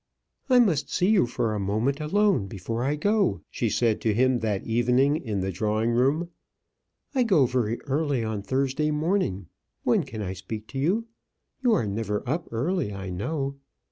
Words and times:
"I 0.49 0.57
must 0.57 0.91
see 0.91 1.09
you 1.11 1.27
for 1.27 1.53
a 1.53 1.59
moment 1.59 1.99
alone, 1.99 2.47
before 2.47 2.83
I 2.83 2.95
go," 2.95 3.41
she 3.51 3.69
said 3.69 4.01
to 4.01 4.15
him 4.15 4.39
that 4.39 4.65
evening 4.65 5.15
in 5.17 5.41
the 5.41 5.51
drawing 5.51 5.91
room. 5.91 6.31
"I 7.13 7.21
go 7.21 7.45
very 7.45 7.79
early 7.81 8.23
on 8.23 8.41
Thursday 8.41 8.89
morning. 8.89 9.45
When 9.83 10.01
can 10.03 10.23
I 10.23 10.33
speak 10.33 10.65
to 10.69 10.79
you? 10.79 11.05
You 11.61 11.73
are 11.73 11.85
never 11.85 12.27
up 12.27 12.47
early, 12.51 12.91
I 12.91 13.11
know." 13.11 13.57